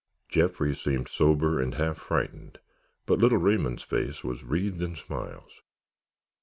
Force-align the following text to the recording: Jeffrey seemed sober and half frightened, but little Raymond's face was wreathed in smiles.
Jeffrey 0.29 0.73
seemed 0.73 1.07
sober 1.07 1.59
and 1.61 1.75
half 1.75 1.95
frightened, 1.99 2.57
but 3.05 3.19
little 3.19 3.37
Raymond's 3.37 3.83
face 3.83 4.23
was 4.23 4.43
wreathed 4.43 4.81
in 4.81 4.95
smiles. 4.95 5.61